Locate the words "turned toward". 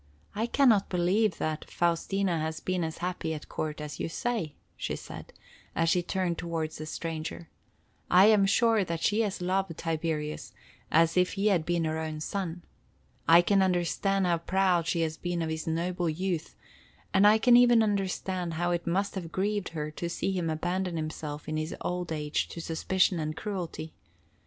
6.01-6.71